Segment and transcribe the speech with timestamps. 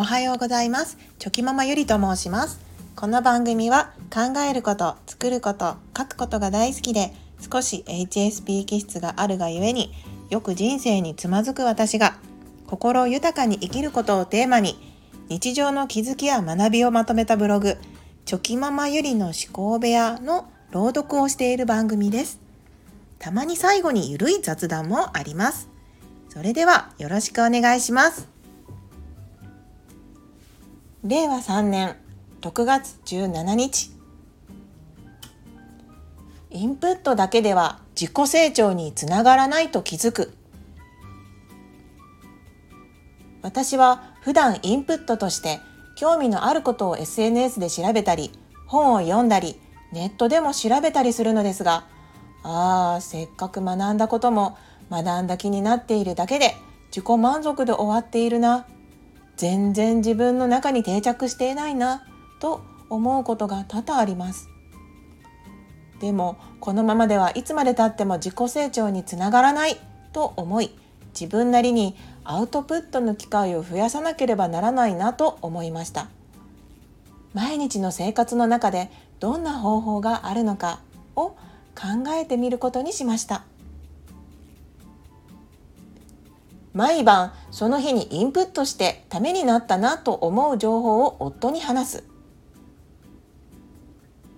[0.00, 0.96] おはようございます。
[1.18, 2.58] チョキママゆりと申します。
[2.96, 9.92] この番組は考えること作ること書くことが大好きで少し HSP 気質があるがゆえに
[10.30, 12.16] よく人生につまずく私が
[12.66, 14.78] 心豊かに生きることをテーマに
[15.28, 17.76] 日常の気づきや学びをまとめたブログ
[18.24, 22.40] チョキママゆりの思考部屋の朗読をしている番組です。
[23.18, 25.68] たまに最後にゆるい雑談もあります。
[26.30, 28.39] それではよろしくお願いします。
[31.02, 31.96] 令和3年
[32.42, 33.90] 6月17日。
[36.50, 40.34] インプットだけでは自己成長につながらないと気づく。
[43.40, 45.60] 私は普段インプットとして
[45.96, 48.30] 興味のあることを SNS で調べたり
[48.66, 49.58] 本を読んだり
[49.92, 51.86] ネットでも調べたりするのですが
[52.42, 54.58] ああせっかく学んだことも
[54.90, 56.54] 学んだ気になっているだけで
[56.88, 58.66] 自己満足で終わっているな。
[59.40, 62.04] 全然自分の中に定着していないな
[62.40, 62.60] と
[62.90, 64.50] 思うことが多々あります。
[65.98, 69.78] でもこのままではいつまでたっても自己成長につながらない
[70.12, 70.70] と思い
[71.18, 76.08] 自分なりにアウトプットの機会を増やさなければならないなと思いました。
[77.32, 80.80] 毎日の生活の中でどんな方法があるのか
[81.16, 83.44] を考えてみることにしました。
[86.72, 92.04] 毎晩その日にインプットしてためになったなと思う情報を夫に話す。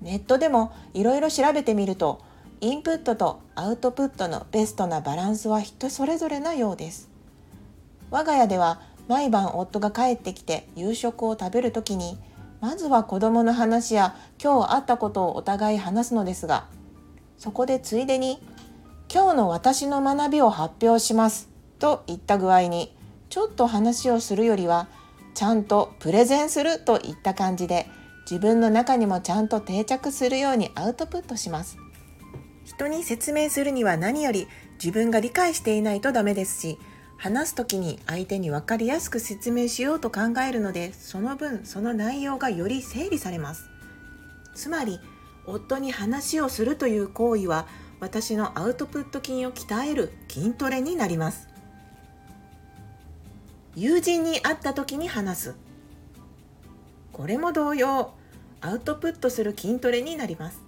[0.00, 2.20] ネットでもいろいろ調べてみると
[2.60, 7.08] インプットとアウトプットのベストなバランスは人それぞれなようです。
[8.10, 12.18] 我が家では毎晩夫が帰ってきて夕食を食べる時に
[12.60, 16.66] まずは子供の話や今日あったことをお互い話すのですが
[17.36, 18.40] そこでついでに
[19.12, 21.50] 「今日の私の学びを発表します」
[21.84, 22.96] といった具合に
[23.28, 24.88] ちょっと話をするよりは
[25.34, 27.86] ちゃんとプレゼンするといった感じで
[28.22, 31.76] 自分の中にもちゃんと定着するようにアウトプットします。
[32.64, 34.48] 人に説明するには何より
[34.82, 36.78] 自分が理解していないとダメですし
[37.18, 43.68] 話す時に相手に分かりやすく説明しようと考えるのでその分その内容がより整理されます。
[44.54, 45.00] つまり
[45.44, 47.66] 夫に話をするという行為は
[48.00, 51.52] 私のアウトプット筋を鍛える筋トレになります。
[53.76, 55.54] 友人に会った時に話す。
[57.12, 58.14] これも同様
[58.60, 60.60] アウトプットする筋トレになります。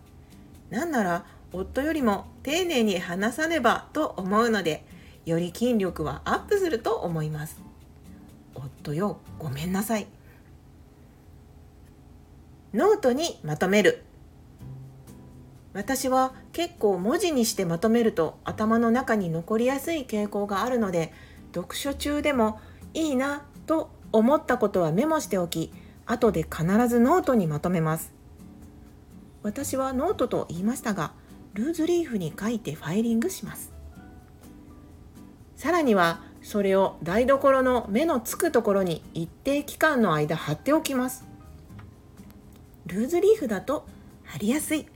[0.70, 4.84] なんなら夫よりも丁寧に話さねばと思うので
[5.24, 7.60] より筋力はアップすると思います。
[8.54, 10.06] 夫よごめんなさい。
[12.74, 14.02] ノートにまとめる。
[15.72, 21.12] 私は結構文字にしてまとめると頭の中に残りやすい傾向があるので
[21.54, 22.60] 読書中でも
[22.94, 25.72] いいなと思ったことはメモしておき
[26.06, 28.12] 後で必ずノートにまとめます。
[29.42, 31.12] 私はノートと言いましたが
[31.54, 33.72] ルーズリーフに書いてファイリングします。
[35.56, 41.24] さらにはそれを台所の目のつくところに一定期間の間貼っておきます。
[42.86, 43.86] ルーズリーフだと
[44.24, 44.86] 貼りやすい。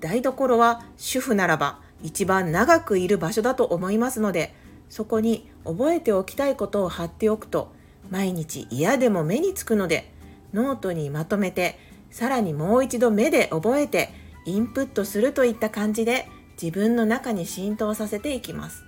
[0.00, 4.54] 台所は主婦ならば一番長くいる場所だと思いますので
[4.88, 7.72] そこに覚えておきたいことを貼っておくと
[8.10, 10.10] 毎日嫌でも目につくので
[10.54, 11.78] ノートにまとめて
[12.10, 14.10] さらにもう一度目で覚えて
[14.46, 16.26] インプットするといった感じで
[16.60, 18.82] 自分の中に浸透させていきます。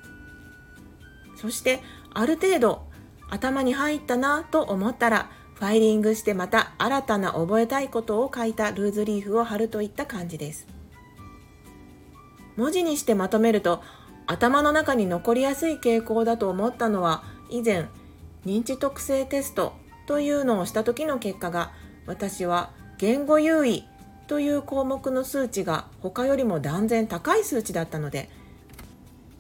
[1.36, 1.80] そして
[2.12, 2.82] ある程度
[3.28, 10.66] 頭に入ったなと思ったらファイリングしてまた新たな覚えたいことを書いたルーズリーフを貼るといった感じです。
[12.56, 13.82] 文字にしてまとめると
[14.30, 17.88] 頭の中に残りやすい傾向だと思ったのは以前
[18.46, 19.72] 認知特性テスト
[20.06, 21.72] というのをした時の結果が
[22.06, 23.84] 私は言語優位
[24.28, 28.30] という項目の数値が他よりも断然高い数値だったので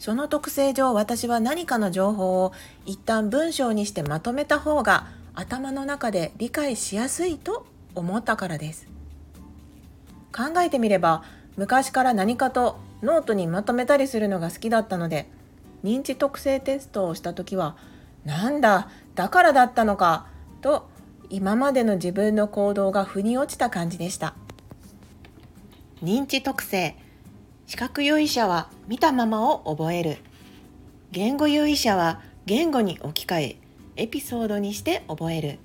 [0.00, 2.52] その特性上私は何かの情報を
[2.84, 7.64] 一旦文章にしてまとめた方が頭の中で理解しやすいと
[7.94, 8.88] 思ったからです。
[10.34, 11.22] 考えてみれば
[11.56, 15.28] 昔から何かとノートにまとめたりするのが好きだったので
[15.84, 17.76] 認知特性テストをした時は
[18.24, 20.26] なんだだからだったのか
[20.60, 20.88] と
[21.30, 24.34] 今までの自分の行動が腑に落ちた感じでした。
[26.02, 26.96] 認知特性。
[27.66, 30.18] 視覚優位者は見たままを覚える。
[31.12, 33.56] 言語優位者は言語に置き換え
[33.94, 35.58] エピソードにして覚える。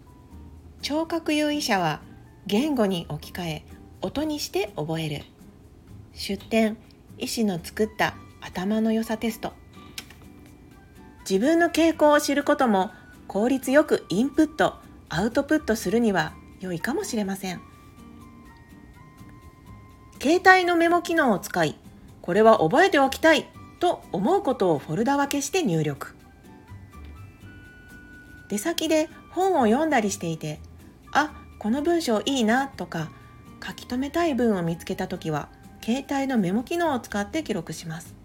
[0.83, 1.99] 聴覚優位者は
[2.45, 3.65] 言語に置き換え
[4.01, 5.23] 音にして覚える。
[6.13, 6.77] 出典。
[7.17, 9.53] 医師の作った頭の良さテスト。
[11.29, 12.91] 自分の傾向を知ることも
[13.27, 14.75] 効率よくインプット
[15.09, 17.61] アウトプットするには良いかもしれません。
[20.21, 21.77] 携帯のメモ機能を使い
[22.21, 23.47] これは覚えておきたい
[23.79, 26.15] と思うことをフォルダ分けして入力。
[28.49, 30.59] 出先で本を読んだりしていて
[31.11, 33.09] あこの文章いいなとか
[33.65, 35.49] 書き留めたい文を見つけた時は
[35.85, 38.15] 携帯のメモ機能を使って記録します。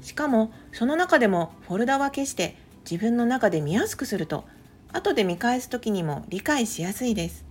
[0.00, 2.56] しかもその中でもフォルダ分けして
[2.90, 4.44] 自分の中で見やすくすると
[4.90, 7.44] 後で見返す時にも理解しやすいです。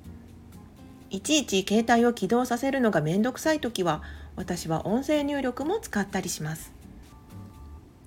[1.12, 4.02] いちいち携帯を起動させるのがめんどくさい時は
[4.36, 6.74] 私は音声入力も使ったりします。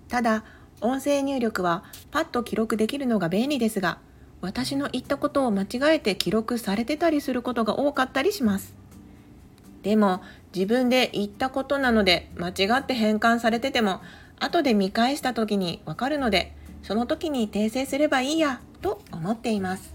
[0.08, 0.42] ただ
[0.80, 3.98] 音声入力はパッと記録できるのが便利ですが
[4.40, 8.85] 私の言ったことを間違えて記録されてたりすることが多かったりします。
[9.86, 10.20] でも
[10.52, 14.00] 自分で言ったことなので間違って変換されてても
[14.40, 19.94] 後で見返した時にわかるのでその時に訂正すればいいやと思っています。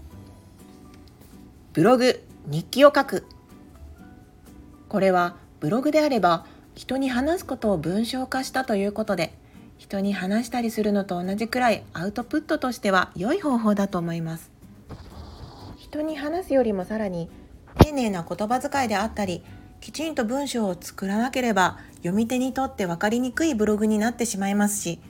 [1.74, 3.26] ブログ日記を書く。
[4.88, 9.34] これはブログであれば人に話すことを文章化したということで
[9.76, 14.50] 人に話したりするのと同じくらいアウトプットとしては良い方法だと思います。
[15.76, 17.28] 人に話すよりもさらに
[17.78, 19.42] 丁寧な言葉遣いであったり
[19.82, 25.00] きちんと文章を作らなければ読み手にとって分かりにくいブログになってしまいますし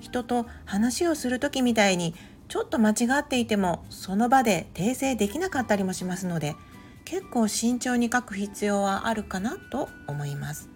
[0.00, 2.12] 人と話をする時みたいに
[2.48, 6.56] ちょっと間違っていてもその場で訂正できなかったりもしますので
[7.04, 10.68] 結構慎重に書く必要はあるかなと思います。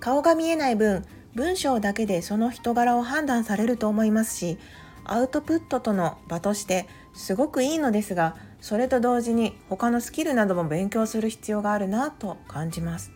[0.00, 1.04] 顔が見えない分
[1.36, 4.58] 文章だけでその人柄を判断されると思いますし
[5.04, 13.12] アウトプットとの場としてすごくいいのですがそれと同時に他のスキルなども勉強する必要があるなと感じます。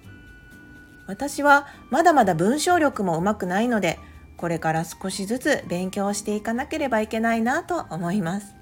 [1.06, 3.99] 私はまだまだ文章力もうまくないので
[4.37, 8.55] これから少しずつ勉強していかなければいけないなと思います。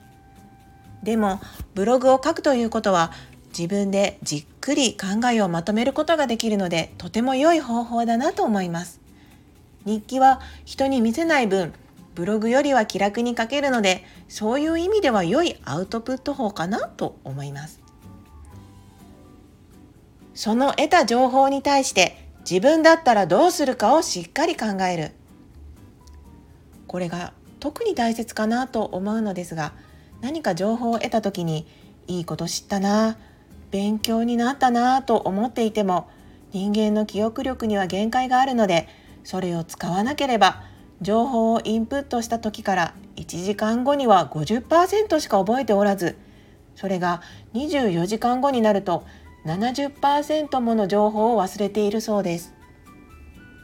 [1.03, 1.41] でも
[1.75, 3.13] ブログを書くということは
[3.57, 9.01] 自分でじっくり考えをまとめることができるのでとても良い方法だなと思います。
[9.85, 11.73] 日記は人に見せない分
[12.15, 17.81] ブログよりは気楽に書けるのでそういう意味では良いアウトプット法かなと思います。
[20.35, 25.11] その得た情報に対して自分だったらどうするかをしっかり考える。
[26.87, 29.73] これが特に大切かなと思うのですが
[30.21, 31.67] 何か情報を得た時に
[32.07, 33.19] いいこと知ったな
[33.73, 36.09] 勉強になったなと思っていても
[36.53, 38.89] 人間の記憶力には限界があるので
[39.25, 40.63] それを使わなければ
[41.01, 46.17] 情報をインプットした時から1時間後には50%しか覚えておらず
[46.75, 47.21] それが
[47.55, 49.05] 24時間後になると
[49.45, 52.55] 70%もの情報を忘れているそうです。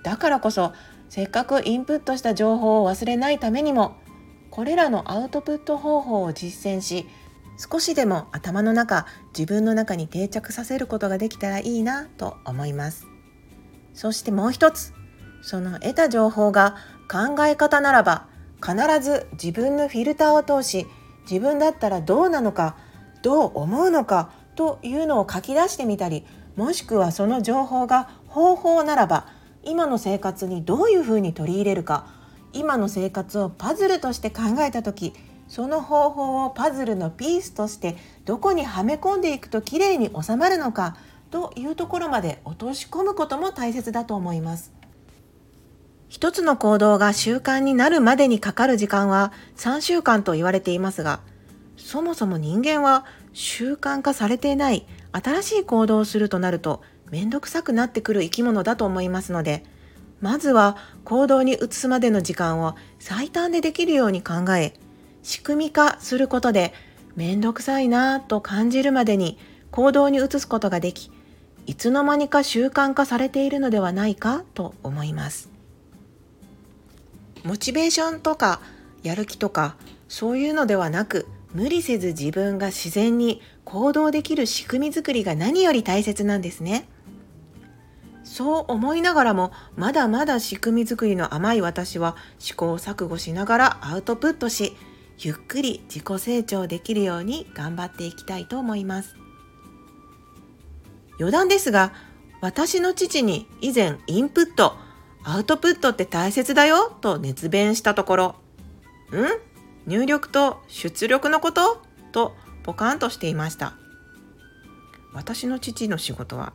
[0.02, 0.72] だからこそ
[1.08, 3.96] せっかくインプットした情報を忘れないためにも
[4.50, 7.06] これらのアウトプット方法を実践し
[7.58, 9.06] 少しでも頭の中
[9.36, 13.06] 自分の中に定着させることができたらいいなと思います。
[13.94, 14.92] そしてもう一つ
[15.42, 16.76] その得た情報が
[17.10, 18.26] 考え方ならば
[18.66, 20.88] 必ず自分のフィルターを通し
[21.30, 22.76] 自分だったらどうなのか
[23.22, 26.24] どう思うのかというのを書き出してみたり
[26.56, 29.28] もしくはその情報が方法ならば
[29.62, 32.08] 今の生活にどういうふうに取り入れるか
[32.52, 35.12] 今の生活をパズルとして考えた時
[35.46, 40.96] その方法をパズルのピースとしてどこにはめ込んでいくときれいに収まるのか
[41.30, 44.72] というところまで落とし込むことも大切だと思います。
[46.08, 51.20] 一つの行動が習慣になるまでにかかる時間は3週間と言われていますが、
[51.76, 59.64] そもそも人間は習慣化されていない新しい行動をするとなるとめんどくさくなってくる生き物だと思いますので、
[60.20, 64.74] まずは行動に移すまでの時間を最短でできるように考え、
[65.22, 66.72] 仕組み化することで
[67.16, 69.38] めんどくさいなぁと感じるまでに
[69.70, 71.10] 行動に移すことができ、
[71.66, 75.55] いつの間にか習慣化されているのではないかと思います。
[77.46, 78.60] モチベーションとか
[79.04, 79.76] やる気とか
[80.08, 86.88] そういうのではなく無理せず自分が自然に行動できる仕組み作りが何より大切なんですね。
[88.24, 94.76] そう思いながらもまだまだ仕組み作りの甘い私は試行錯誤しながらアウトプットし
[95.18, 99.14] ゆっくり自己成長できるように頑張っていきたいと思います。
[101.18, 101.92] 余談ですが
[102.40, 104.76] 私の父に以前インプット
[105.28, 108.34] アウトプットって大切だよと熱弁したところ、
[109.10, 109.90] ん？
[109.90, 111.82] 入力と出力のこと？
[112.12, 113.74] とポカンとしていました。
[115.12, 116.52] 私の父の仕事は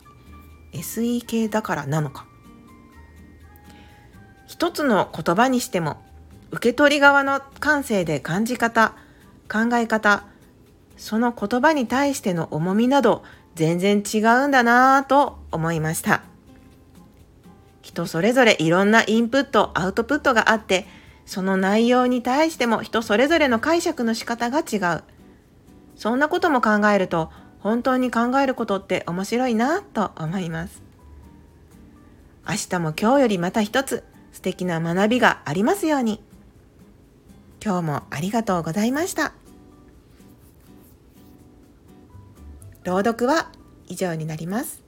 [0.72, 2.25] SE 系だからなのか。
[4.48, 6.01] 一つの言葉にしても
[6.51, 8.94] 受け取り側の感性で感じ方
[9.51, 10.24] 考え方
[10.96, 13.24] その言葉に対しての重みなど
[13.56, 16.24] 全然違うんだなぁと思いました
[17.91, 20.88] 人それぞれいろんなインプットアウトプットがあって
[21.25, 25.03] その内容に対しても人それぞれの解釈の仕方が違う。
[25.98, 30.81] そんなことも考えると本当に考えることって面白いなと思います。
[32.48, 36.24] 明日も今日よりまた一つ素敵な学びがありますように。
[37.63, 39.33] 今日もありがとうございました。
[42.86, 43.51] 朗読は
[43.88, 44.81] 以上になります。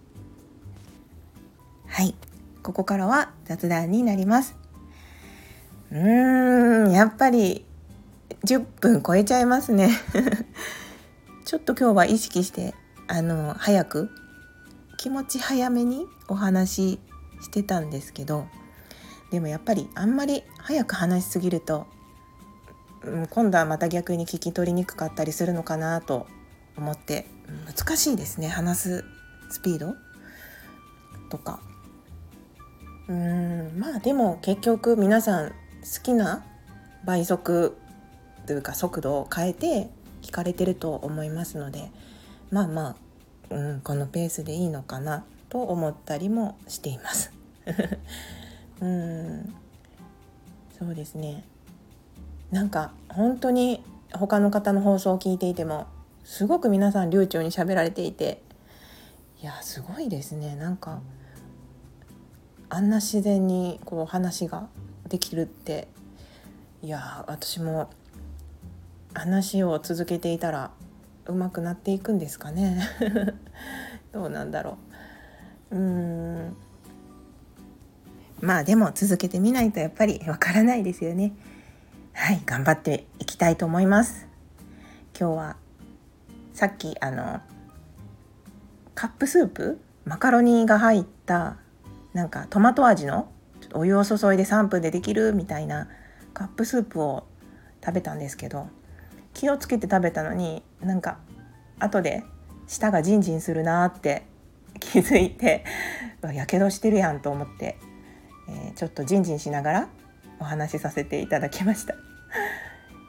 [1.88, 2.16] はい。
[2.64, 4.56] ここからは雑談になります。
[5.92, 7.66] うーんやっぱり
[8.46, 9.90] 10分超えちゃいますね。
[11.46, 12.74] ちょっと今日は意識して
[13.08, 14.10] あの早く
[14.98, 17.00] 気持ち早めにお話し
[17.42, 18.48] してたんですけど
[19.32, 21.86] でもやっぱりあんまり早く話しすぎると、
[23.04, 26.26] うん、今度はまた逆に聞き取りにくかったりするのかなと
[26.78, 27.28] 思って
[27.68, 29.06] 難しいですね話す
[29.50, 29.96] スピード
[31.30, 31.60] とか。
[33.08, 33.74] うん。
[33.78, 35.56] まあでも結局皆さん好
[36.04, 36.46] きな
[37.06, 37.78] 倍速
[38.46, 39.90] というか速度を変えて
[40.22, 41.92] 聞かれてると思いますので
[42.52, 42.96] まあま
[43.52, 47.32] あ、うん、このペースでいいのかなと思ったりもしています。
[48.82, 49.54] うん。
[50.78, 51.44] そうですね。
[52.52, 53.84] なんか本当に
[54.14, 55.88] 他の方の放送を聞いていても
[56.24, 58.42] すごく皆さん流暢に喋られていて
[59.42, 60.56] いやすごいですね。
[60.56, 61.02] なんか
[62.74, 64.68] あんな自然にこう話が
[65.08, 65.88] できるって
[66.82, 67.92] いや私も
[69.14, 70.72] 話を続けていたら
[71.28, 72.82] 上手くなっていくんですかね。
[74.12, 74.80] どうなんだろ
[75.70, 75.76] う。
[75.76, 76.56] うん。
[78.42, 81.34] まあでも続けてみないとやっぱりわからないですよね。
[82.14, 84.26] はい頑張っていきたいと思います。
[85.16, 85.58] 今日は
[86.56, 87.40] さっきあの
[88.96, 89.80] カップスープ？
[90.06, 91.58] マカロニが入った
[92.14, 93.30] なんかトマト味の
[93.74, 95.88] お湯を注いで3分でできるみたいな
[96.34, 97.26] カップスープを
[97.84, 98.68] 食べたんですけど
[99.34, 101.18] 気をつけて食べたのになんか
[101.80, 102.24] 後で
[102.68, 104.24] 舌がジンジンするなって
[104.80, 105.66] 気づいて
[106.34, 107.78] やけどしてるやんと思って、
[108.48, 109.90] えー、ちょっとジンジンしながら
[110.40, 111.96] お話しさせていただきました。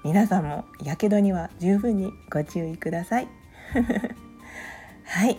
[0.05, 3.29] 皆さんもやけどには十分にご注意ください。
[5.05, 5.39] はい。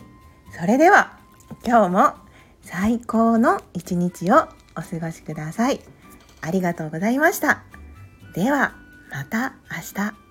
[0.60, 1.20] それでは
[1.66, 2.25] 今日も
[2.66, 5.80] 最高の一日をお過ごしください。
[6.42, 7.64] ありがとうございました。
[8.34, 8.76] では
[9.12, 10.25] また明日。